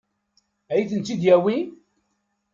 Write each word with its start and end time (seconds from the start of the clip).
Ad 0.73 0.75
iyi-tent-id-yawi? 0.79 1.57